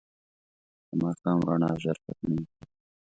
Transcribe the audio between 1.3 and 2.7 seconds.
رڼا ژر ختمېږي